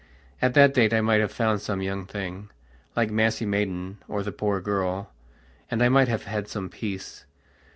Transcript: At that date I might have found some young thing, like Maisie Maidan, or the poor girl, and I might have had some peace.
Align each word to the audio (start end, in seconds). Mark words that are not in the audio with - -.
At 0.41 0.55
that 0.55 0.73
date 0.73 0.95
I 0.95 1.01
might 1.01 1.21
have 1.21 1.31
found 1.31 1.61
some 1.61 1.79
young 1.79 2.07
thing, 2.07 2.49
like 2.95 3.11
Maisie 3.11 3.45
Maidan, 3.45 3.99
or 4.07 4.23
the 4.23 4.31
poor 4.31 4.59
girl, 4.59 5.11
and 5.69 5.83
I 5.83 5.89
might 5.89 6.07
have 6.07 6.23
had 6.23 6.47
some 6.47 6.69
peace. 6.69 7.25